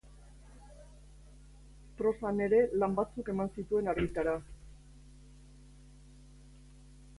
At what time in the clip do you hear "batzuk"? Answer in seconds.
3.01-3.29